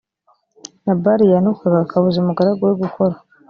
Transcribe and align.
nabali 0.83 1.23
yantukaga 1.33 1.77
akabuza 1.85 2.17
umugaragu 2.19 2.61
we 2.67 2.73
gukora 2.83 3.15